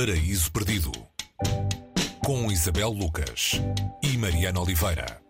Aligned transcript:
Paraíso 0.00 0.52
Perdido 0.52 0.92
com 2.24 2.52
Isabel 2.52 2.90
Lucas 2.90 3.60
e 4.00 4.16
Mariana 4.16 4.60
Oliveira. 4.60 5.20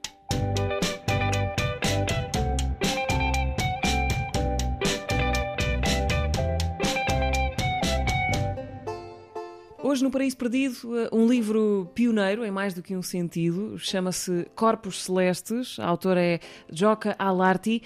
Hoje 9.82 10.04
no 10.04 10.11
Paraíso 10.11 10.36
Perdido, 10.36 10.77
eh, 10.98 11.09
um 11.14 11.27
livro 11.27 11.91
pioneiro 11.95 12.45
em 12.45 12.50
mais 12.50 12.75
do 12.75 12.82
que 12.82 12.95
um 12.95 13.00
sentido, 13.00 13.79
chama-se 13.79 14.46
Corpos 14.55 15.05
Celestes, 15.05 15.79
a 15.79 15.87
autora 15.87 16.23
é 16.23 16.41
Joka 16.71 17.16
Alarti. 17.19 17.82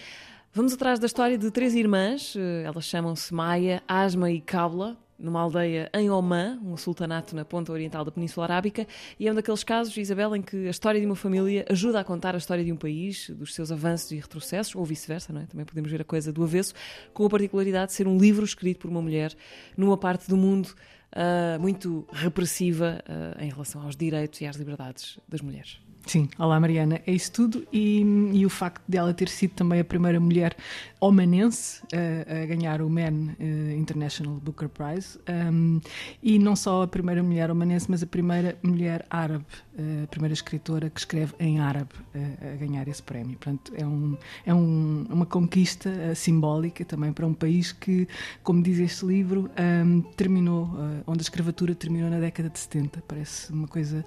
Vamos 0.53 0.73
atrás 0.73 0.99
da 0.99 1.07
história 1.07 1.39
de 1.39 1.49
três 1.53 1.77
irmãs, 1.77 2.35
eh, 2.37 2.65
elas 2.67 2.85
chamam-se 2.85 3.33
Maia, 3.33 3.85
Asma 3.87 4.33
e 4.33 4.41
Kabla, 4.41 4.99
numa 5.23 5.41
aldeia 5.41 5.89
em 5.95 6.11
Oman, 6.11 6.59
um 6.65 6.77
sultanato 6.77 7.35
na 7.37 7.45
ponta 7.45 7.73
oriental 7.73 8.05
da 8.05 8.11
Península 8.11 8.45
Arábica, 8.47 8.87
e 9.19 9.29
é 9.29 9.33
um 9.33 9.35
daqueles 9.35 9.63
casos, 9.63 9.97
Isabel, 9.97 10.35
em 10.35 10.43
que 10.43 10.67
a 10.67 10.71
história 10.71 11.01
de 11.01 11.07
uma 11.07 11.15
família 11.17 11.65
ajuda 11.71 12.01
a 12.01 12.05
contar 12.05 12.35
a 12.35 12.39
história 12.39 12.65
de 12.65 12.73
um 12.73 12.77
país, 12.77 13.31
dos 13.31 13.55
seus 13.55 13.71
avanços 13.71 14.11
e 14.11 14.17
retrocessos, 14.17 14.75
ou 14.75 14.85
vice-versa, 14.85 15.33
não 15.33 15.41
é? 15.41 15.47
Também 15.47 15.65
podemos 15.65 15.91
ver 15.91 16.01
a 16.01 16.05
coisa 16.05 16.33
do 16.33 16.43
avesso, 16.43 16.75
com 17.15 17.25
a 17.25 17.31
particularidade 17.31 17.87
de 17.89 17.93
ser 17.93 18.09
um 18.09 18.19
livro 18.19 18.45
escrito 18.45 18.81
por 18.81 18.91
uma 18.91 19.01
mulher 19.01 19.33
numa 19.77 19.97
parte 19.97 20.29
do 20.29 20.37
mundo 20.37 20.75
uh, 21.13 21.61
muito 21.61 22.07
repressiva 22.13 23.03
uh, 23.09 23.43
em 23.43 23.49
relação 23.49 23.83
aos 23.83 23.97
direitos 23.97 24.41
e 24.41 24.47
às 24.47 24.57
liberdades 24.57 25.19
das 25.29 25.41
mulheres. 25.41 25.92
Sim, 26.05 26.29
olá 26.37 26.59
Mariana, 26.59 27.01
é 27.07 27.13
isso 27.13 27.31
tudo 27.31 27.67
e, 27.73 28.03
e 28.33 28.45
o 28.45 28.51
facto 28.51 28.83
dela 28.89 29.15
ter 29.15 29.29
sido 29.29 29.53
também 29.53 29.81
a 29.81 29.85
primeira 29.85 30.19
mulher 30.19 30.57
omanense 31.01 31.81
a, 31.93 32.43
a 32.43 32.47
ganhar 32.47 32.83
o 32.83 32.89
Man 32.89 33.35
uh, 33.39 33.77
International 33.77 34.35
Booker 34.35 34.69
Prize 34.69 35.19
um, 35.29 35.81
e 36.23 36.39
não 36.39 36.55
só 36.55 36.83
a 36.83 36.89
primeira 36.89 37.23
mulher 37.23 37.51
omanense, 37.51 37.91
mas 37.91 38.03
a 38.03 38.07
primeira 38.07 38.59
mulher 38.63 39.07
árabe, 39.11 39.45
uh, 39.79 40.05
a 40.05 40.07
primeira 40.09 40.35
escritora 40.35 40.91
que 40.91 41.01
escreve 41.01 41.35
em 41.39 41.61
árabe 41.61 41.91
uh, 42.15 42.53
a 42.53 42.57
ganhar 42.57 42.87
esse 42.89 43.03
prémio. 43.03 43.37
Portanto, 43.39 43.73
é, 43.77 43.87
um, 43.87 44.17
é 44.45 44.53
um, 44.53 45.07
uma 45.09 45.27
conquista 45.27 46.15
simbólica 46.15 46.85
também 46.85 47.13
para 47.13 47.27
um 47.27 47.35
país 47.35 47.73
que, 47.73 48.07
como 48.43 48.63
diz 48.63 48.79
este 48.79 49.07
livro, 49.07 49.51
um, 49.85 50.03
terminou, 50.17 50.69
onde 51.07 51.21
a 51.21 51.23
escravatura 51.23 51.75
terminou 51.75 52.11
na 52.11 52.19
década 52.21 52.49
de 52.49 52.59
70. 52.59 53.03
Parece 53.07 53.53
uma 53.53 53.67
coisa 53.67 54.05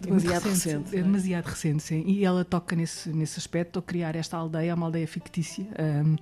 demasiado 0.00 0.44
recente. 0.44 0.76
recente 0.76 0.96
é 0.96 1.02
demasiado 1.02 1.46
recente, 1.46 1.82
sim. 1.82 2.04
E 2.06 2.24
ela 2.24 2.44
toca 2.44 2.74
nesse, 2.76 3.10
nesse 3.10 3.38
aspecto, 3.38 3.78
ao 3.78 3.82
criar 3.82 4.16
esta 4.16 4.36
aldeia, 4.36 4.74
uma 4.74 4.86
aldeia 4.86 5.06
fictícia, 5.06 5.66
um, 5.78 6.16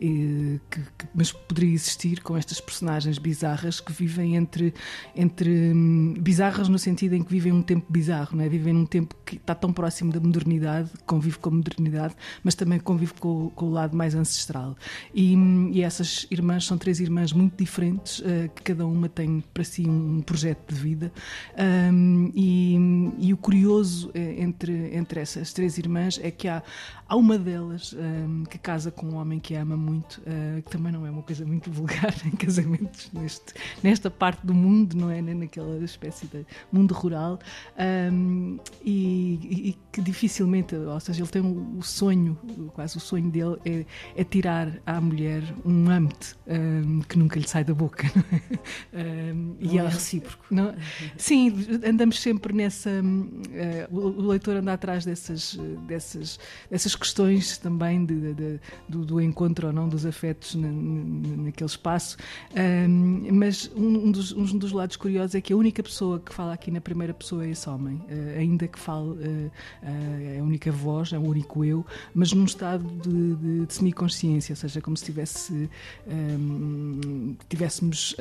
e, 0.00 0.60
que, 0.70 0.80
que, 0.80 1.06
mas 1.14 1.32
poderia 1.32 1.74
existir 1.74 2.22
com 2.22 2.36
estas 2.36 2.60
personagens 2.60 3.18
bizarras 3.18 3.80
que 3.80 3.92
vivem 3.92 4.36
entre. 4.36 4.74
entre 5.14 5.72
um, 5.74 6.14
bizarras 6.18 6.68
no 6.68 6.78
sentido 6.78 7.14
em 7.14 7.22
que 7.22 7.30
vivem 7.30 7.52
um 7.52 7.62
tempo 7.62 7.86
bizarro, 7.90 8.36
não 8.36 8.44
é? 8.44 8.48
vivem 8.48 8.72
num 8.72 8.86
tempo 8.86 9.14
que 9.24 9.36
está 9.36 9.54
tão 9.54 9.72
próximo 9.72 10.12
da 10.12 10.20
modernidade, 10.20 10.90
convive 11.06 11.38
com 11.38 11.48
a 11.48 11.52
modernidade, 11.52 12.14
mas 12.42 12.54
também 12.54 12.78
convive 12.78 13.14
com, 13.14 13.50
com 13.50 13.66
o 13.66 13.70
lado 13.70 13.96
mais 13.96 14.14
ancestral. 14.14 14.76
E, 15.14 15.34
e, 15.72 15.82
essas 15.82 16.26
irmãs 16.30 16.64
são 16.64 16.78
três 16.78 17.00
irmãs 17.00 17.32
muito 17.32 17.56
diferentes, 17.56 18.20
uh, 18.20 18.48
que 18.54 18.62
cada 18.62 18.86
uma 18.86 19.08
tem 19.08 19.42
para 19.52 19.64
si 19.64 19.88
um 19.88 20.20
projeto 20.20 20.72
de 20.72 20.80
vida. 20.80 21.12
Um, 21.58 22.30
e, 22.34 22.76
e 23.18 23.32
o 23.32 23.36
curioso 23.36 24.10
eh, 24.14 24.42
entre, 24.42 24.94
entre 24.94 25.20
essas 25.20 25.52
três 25.52 25.78
irmãs 25.78 26.18
é 26.22 26.30
que 26.30 26.48
há, 26.48 26.62
há 27.08 27.16
uma 27.16 27.38
delas 27.38 27.92
um, 27.92 27.98
ehm, 27.98 28.44
que 28.44 28.58
casa 28.58 28.90
com 28.90 29.06
um 29.06 29.16
homem 29.16 29.38
que 29.38 29.54
ama 29.54 29.76
muito, 29.76 30.20
uh, 30.20 30.62
que 30.62 30.70
também 30.70 30.92
não 30.92 31.06
é 31.06 31.10
uma 31.10 31.22
coisa 31.22 31.44
muito 31.44 31.70
vulgar 31.70 32.14
em 32.26 32.30
casamentos 32.30 33.10
neste, 33.12 33.54
nesta 33.82 34.10
parte 34.10 34.46
do 34.46 34.54
mundo, 34.54 34.96
não 34.96 35.10
é? 35.10 35.20
Nem 35.20 35.34
naquela 35.34 35.82
espécie 35.84 36.26
de 36.26 36.44
mundo 36.72 36.92
rural, 36.94 37.38
um, 37.78 37.82
ehm, 37.82 38.60
e, 38.84 39.68
e, 39.68 39.78
que 39.92 40.00
dificilmente, 40.00 40.74
ou 40.74 41.00
seja, 41.00 41.22
ele 41.22 41.30
tem 41.30 41.42
o, 41.42 41.78
o 41.78 41.82
sonho, 41.82 42.38
quase 42.72 42.96
o 42.96 43.00
sonho 43.00 43.30
dele 43.30 43.56
é, 43.64 43.84
é 44.16 44.24
tirar 44.24 44.68
à 44.86 45.00
mulher 45.00 45.42
um 45.64 45.88
âmbito 45.88 46.36
um, 46.46 46.52
ehm, 46.52 47.00
que 47.08 47.18
nunca 47.18 47.38
lhe 47.38 47.48
sai 47.48 47.64
da 47.64 47.74
boca. 47.74 48.04
Não 48.92 49.00
é, 49.00 49.32
um, 49.32 49.56
e 49.60 49.78
é 49.78 49.88
recíproco. 49.88 50.44
Não, 50.50 50.74
sim, 51.16 51.52
andamos 51.86 52.20
sempre 52.20 52.52
nessa. 52.52 53.02
Uh, 53.04 53.94
o 53.96 54.28
leitor 54.28 54.56
anda 54.56 54.72
atrás 54.72 55.04
dessas, 55.04 55.58
dessas, 55.86 56.38
dessas 56.70 56.94
questões 56.94 57.58
também 57.58 58.04
de, 58.04 58.34
de, 58.34 58.60
do, 58.88 59.04
do, 59.04 59.20
encontro 59.20 59.66
ou 59.66 59.72
não 59.72 59.88
dos 59.88 60.06
afetos 60.06 60.54
na, 60.54 60.68
naquele 60.68 61.68
espaço. 61.68 62.16
Um, 62.56 63.28
mas 63.32 63.70
um, 63.74 64.06
um, 64.06 64.10
dos, 64.10 64.32
um, 64.32 64.58
dos, 64.58 64.72
lados 64.72 64.96
curiosos 64.96 65.34
é 65.34 65.40
que 65.40 65.52
a 65.52 65.56
única 65.56 65.82
pessoa 65.82 66.18
que 66.18 66.32
fala 66.32 66.54
aqui 66.54 66.70
na 66.70 66.80
primeira 66.80 67.12
pessoa 67.12 67.44
é 67.44 67.50
esse 67.50 67.68
homem, 67.68 67.96
uh, 67.96 68.38
ainda 68.38 68.66
que 68.66 68.78
fale, 68.78 69.10
uh, 69.10 69.50
é 69.82 70.38
a 70.40 70.42
única 70.42 70.72
voz, 70.72 71.12
é 71.12 71.18
o 71.18 71.22
único 71.22 71.64
eu, 71.64 71.84
mas 72.14 72.32
num 72.32 72.44
estado 72.44 72.84
de, 73.02 73.34
de, 73.36 73.66
de 73.66 73.74
semiconsciência, 73.74 74.52
ou 74.52 74.56
seja, 74.56 74.80
como 74.80 74.96
se 74.96 75.04
tivesse, 75.04 75.68
um, 76.06 77.36
tivéssemos 77.48 78.16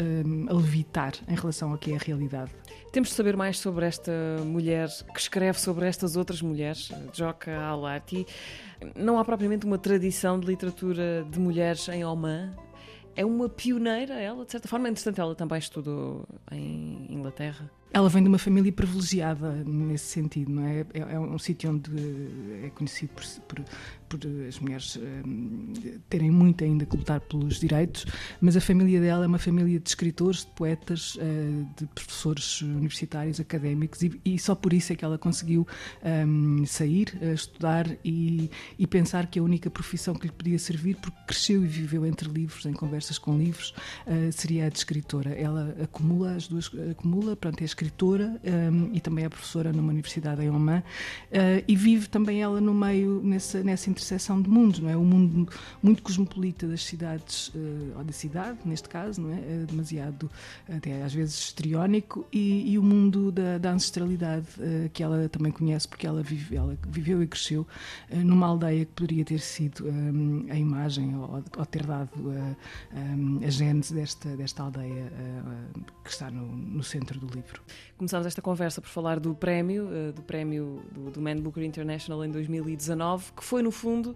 a 0.50 0.54
levitar 0.54 1.14
em 1.28 1.36
relação 1.36 1.72
ao 1.72 1.78
que 1.78 1.92
é 1.92 1.96
a 1.96 2.00
realidade. 2.00 2.52
Temos 2.92 3.10
de 3.10 3.16
saber 3.16 3.36
mais 3.36 3.58
sobre 3.58 3.86
esta 3.86 4.12
mulher 4.46 4.73
que 5.14 5.20
escreve 5.20 5.60
sobre 5.60 5.88
estas 5.88 6.16
outras 6.16 6.42
mulheres, 6.42 6.92
Joka 7.14 7.56
Alati. 7.60 8.26
Não 8.96 9.18
há 9.18 9.26
propriamente 9.26 9.66
uma 9.66 9.78
tradição 9.78 10.40
de 10.40 10.48
literatura 10.48 11.26
de 11.30 11.40
mulheres 11.40 11.88
em 11.90 12.04
Oman. 12.04 12.54
É 13.16 13.26
uma 13.26 13.48
pioneira, 13.48 14.16
ela, 14.16 14.46
de 14.46 14.52
certa 14.52 14.68
forma. 14.68 14.90
Entretanto, 14.90 15.22
ela 15.22 15.36
também 15.36 15.60
estudou 15.60 16.26
em 16.52 17.08
Inglaterra. 17.10 17.70
Ela 17.94 18.10
vem 18.10 18.24
de 18.24 18.28
uma 18.28 18.40
família 18.40 18.72
privilegiada 18.72 19.64
nesse 19.64 20.06
sentido, 20.06 20.52
não 20.52 20.66
é? 20.66 20.80
É, 20.96 21.00
é 21.14 21.20
um 21.20 21.38
sítio 21.38 21.70
onde 21.70 21.92
é 22.64 22.70
conhecido 22.72 23.12
por, 23.14 23.24
por, 23.48 23.66
por 24.10 24.20
as 24.48 24.58
mulheres 24.58 24.98
um, 24.98 25.74
terem 26.10 26.32
muito 26.32 26.64
ainda 26.64 26.88
que 26.88 26.98
lutar 26.98 27.22
pelos 27.22 27.60
direitos, 27.60 28.08
mas 28.42 28.58
a 28.58 28.62
família 28.62 29.00
dela 29.00 29.26
é 29.26 29.28
uma 29.28 29.38
família 29.38 29.80
de 29.80 29.88
escritores, 29.88 30.40
de 30.40 30.48
poetas, 30.54 31.14
uh, 31.18 31.70
de 31.78 31.86
professores 31.94 32.64
universitários, 32.64 33.40
académicos, 33.40 34.02
e, 34.02 34.20
e, 34.26 34.40
só 34.40 34.56
por 34.56 34.74
isso 34.74 34.92
é 34.92 34.96
que 34.96 35.06
ela 35.06 35.20
conseguiu 35.20 35.68
um, 36.28 36.66
sair, 36.66 37.16
estudar 37.22 37.86
e, 38.04 38.50
e, 38.80 38.88
pensar 38.88 39.28
que 39.28 39.38
a 39.38 39.44
única 39.44 39.70
profissão 39.70 40.16
que 40.16 40.26
lhe 40.26 40.34
podia 40.34 40.58
servir, 40.58 40.96
porque 40.96 41.18
cresceu 41.28 41.64
e 41.64 41.68
viveu 41.68 42.08
entre 42.08 42.28
livros, 42.28 42.66
em 42.66 42.74
conversas 42.74 43.20
com 43.20 43.38
livros, 43.38 43.72
uh, 44.08 44.32
seria 44.32 44.66
a 44.66 44.70
de 44.70 44.80
escritora. 44.80 45.30
Ela 45.30 45.76
acumula 45.84 46.34
as 46.34 46.48
duas, 46.48 46.72
acumula, 46.90 47.36
pronto, 47.36 47.62
é 47.62 47.66
escritora 47.66 47.83
um, 47.92 48.90
e 48.94 49.00
também 49.00 49.26
é 49.26 49.30
professora 49.30 49.72
numa 49.72 49.92
universidade 49.92 50.42
em 50.42 50.50
Oman 50.50 50.84
e 51.68 51.76
vive 51.76 52.08
também 52.08 52.42
ela 52.42 52.62
no 52.62 52.74
meio, 52.74 53.22
nessa, 53.24 53.64
nessa 53.64 53.90
interseção 53.90 54.42
de 54.42 54.50
mundos, 54.50 54.80
não 54.80 54.90
é? 54.90 54.96
O 54.96 55.04
mundo 55.04 55.48
muito 55.82 56.02
cosmopolita 56.02 56.68
das 56.68 56.84
cidades, 56.84 57.50
uh, 57.50 57.98
ou 57.98 58.04
da 58.04 58.14
cidade, 58.14 58.60
neste 58.66 58.88
caso, 58.90 59.22
não 59.22 59.34
é? 59.34 59.40
é 59.40 59.66
demasiado, 59.66 60.30
até 60.70 61.02
às 61.02 61.14
vezes, 61.14 61.36
histriónico, 61.36 62.26
e, 62.32 62.72
e 62.72 62.78
o 62.78 62.84
mundo 62.84 63.32
da, 63.32 63.58
da 63.58 63.72
ancestralidade, 63.72 64.48
uh, 64.58 64.90
que 64.92 65.02
ela 65.02 65.28
também 65.30 65.52
conhece, 65.52 65.88
porque 65.88 66.06
ela, 66.06 66.22
vive, 66.22 66.56
ela 66.56 66.78
viveu 66.88 67.22
e 67.24 67.28
cresceu 67.28 67.62
uh, 68.12 68.16
numa 68.18 68.48
aldeia 68.48 68.86
que 68.86 68.92
poderia 68.92 69.26
ter 69.26 69.40
sido 69.40 69.88
um, 69.88 70.46
a 70.50 70.56
imagem 70.56 71.16
ou, 71.16 71.44
ou 71.58 71.66
ter 71.66 71.86
dado 71.86 72.12
um, 72.20 73.40
a 73.46 73.50
gênese 73.50 73.94
desta, 73.94 74.36
desta 74.36 74.64
aldeia 74.64 75.12
que 76.04 76.10
está 76.10 76.30
no, 76.30 76.46
no 76.46 76.84
centro 76.84 77.20
do 77.20 77.28
livro. 77.28 77.62
Começámos 77.98 78.28
esta 78.28 78.42
conversa 78.42 78.82
por 78.82 78.90
falar 78.90 79.20
do 79.20 79.34
prémio, 79.34 79.90
do 80.14 80.22
prémio 80.22 80.84
do, 80.92 81.12
do 81.12 81.22
Man 81.22 81.38
Booker 81.38 81.64
International 81.64 82.24
em 82.26 82.32
2019, 82.32 83.32
que 83.38 83.44
foi, 83.44 83.62
no 83.62 83.72
fundo, 83.72 84.12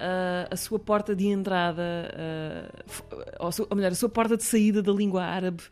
uh, 0.00 0.48
a 0.50 0.56
sua 0.56 0.78
porta 0.78 1.14
de 1.14 1.26
entrada, 1.26 1.82
uh, 2.12 3.44
ou, 3.44 3.50
ou 3.70 3.76
melhor, 3.76 3.92
a 3.92 3.94
sua 3.94 4.08
porta 4.08 4.36
de 4.36 4.44
saída 4.44 4.82
da 4.82 4.92
língua 4.92 5.22
árabe 5.22 5.62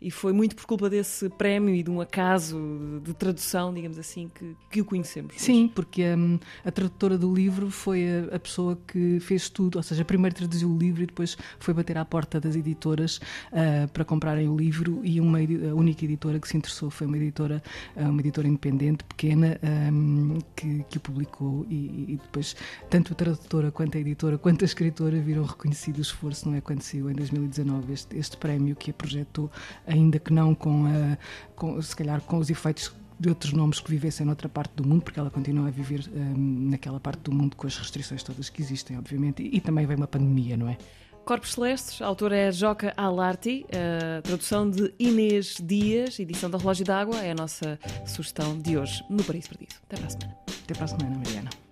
e 0.00 0.10
foi 0.10 0.32
muito 0.32 0.54
por 0.54 0.66
culpa 0.66 0.90
desse 0.90 1.28
prémio 1.30 1.74
e 1.74 1.82
de 1.82 1.90
um 1.90 2.00
acaso 2.00 3.00
de 3.02 3.14
tradução, 3.14 3.72
digamos 3.72 3.98
assim, 3.98 4.30
que, 4.34 4.54
que 4.70 4.80
o 4.80 4.84
conhecemos. 4.84 5.34
Sim, 5.38 5.70
porque 5.74 6.04
um, 6.14 6.38
a 6.64 6.70
tradutora 6.70 7.16
do 7.16 7.32
livro 7.32 7.70
foi 7.70 8.06
a, 8.06 8.36
a, 8.36 8.38
pessoa 8.38 8.78
que 8.86 9.18
fez 9.20 9.48
tudo, 9.48 9.76
ou 9.76 9.82
seja, 9.82 10.04
primeiro 10.04 10.36
traduziu 10.36 10.70
o 10.70 10.76
livro 10.76 11.02
e 11.02 11.06
depois 11.06 11.36
foi 11.58 11.72
bater 11.72 11.96
à 11.96 12.04
porta 12.04 12.38
das 12.38 12.56
editoras 12.56 13.16
uh, 13.52 13.88
para 13.92 14.04
comprarem 14.04 14.48
o 14.48 14.56
livro 14.56 15.00
e 15.02 15.18
uma, 15.18 15.38
a 15.38 15.74
única 15.74 16.04
editora 16.04 16.38
que 16.38 16.48
se 16.48 16.56
interessou 16.56 16.90
foi 16.90 17.06
uma 17.06 17.16
editora, 17.16 17.62
uh, 17.96 18.08
uma 18.10 18.20
editora 18.20 18.46
independente, 18.46 19.02
pequena, 19.04 19.58
um, 19.90 20.38
que, 20.54 20.84
que 20.90 20.98
o 20.98 21.00
publicou 21.00 21.66
e, 21.70 22.12
e, 22.12 22.20
depois 22.22 22.54
tanto 22.90 23.12
a 23.12 23.16
tradutora 23.16 23.70
quanto 23.70 23.96
a 23.96 24.00
editora 24.00 24.36
quanto 24.36 24.62
a 24.62 24.66
escritora 24.66 25.18
viram 25.20 25.44
reconhecido 25.44 25.98
o 25.98 26.02
esforço, 26.02 26.48
não 26.48 26.56
é? 26.56 26.60
Quando 26.60 26.82
saiu 26.82 27.10
em 27.10 27.14
2019 27.14 27.92
este, 27.92 28.18
este 28.18 28.36
prémio 28.36 28.76
que 28.76 28.90
a 28.90 28.94
projetou 28.94 29.50
ainda 29.86 30.18
que 30.18 30.32
não 30.32 30.54
com, 30.54 30.86
a, 30.86 31.18
com 31.54 31.80
se 31.80 31.94
calhar 31.94 32.20
com 32.20 32.38
os 32.38 32.50
efeitos 32.50 32.92
de 33.18 33.28
outros 33.28 33.52
nomes 33.52 33.80
que 33.80 33.90
vivessem 33.90 34.26
noutra 34.26 34.48
parte 34.48 34.74
do 34.74 34.86
mundo, 34.86 35.02
porque 35.02 35.18
ela 35.18 35.30
continua 35.30 35.68
a 35.68 35.70
viver 35.70 36.04
um, 36.14 36.70
naquela 36.70 37.00
parte 37.00 37.20
do 37.20 37.32
mundo 37.32 37.56
com 37.56 37.66
as 37.66 37.76
restrições 37.76 38.22
todas 38.22 38.48
que 38.50 38.60
existem, 38.60 38.98
obviamente, 38.98 39.42
e, 39.42 39.56
e 39.56 39.60
também 39.60 39.86
vem 39.86 39.96
uma 39.96 40.06
pandemia, 40.06 40.56
não 40.56 40.68
é? 40.68 40.76
Corpos 41.24 41.54
Celestes, 41.54 42.00
a 42.00 42.06
autora 42.06 42.36
é 42.36 42.52
Joca 42.52 42.94
Alarti, 42.96 43.66
a 43.72 44.22
tradução 44.22 44.70
de 44.70 44.94
Inês 44.96 45.56
Dias, 45.60 46.20
edição 46.20 46.48
da 46.48 46.56
Relógio 46.56 46.84
d'Água, 46.84 47.18
é 47.18 47.32
a 47.32 47.34
nossa 47.34 47.80
sugestão 48.06 48.56
de 48.56 48.78
hoje 48.78 49.02
no 49.10 49.24
Paraíso 49.24 49.48
Perdido. 49.48 49.74
Até 49.88 49.96
para 49.96 50.06
a 50.06 50.10
semana. 50.10 50.36
Até 50.62 50.74
para 50.74 50.84
a 50.84 50.88
semana, 50.88 51.16
Mariana. 51.16 51.65